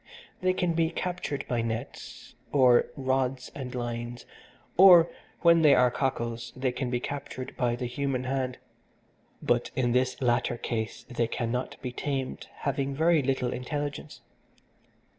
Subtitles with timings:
[0.41, 4.25] They can be captured by nets, or rods and lines,
[4.75, 8.57] or, when they are cockles, they can be captured by the human hand,
[9.43, 14.21] but, in this latter case, they cannot be tamed, having very little intelligence.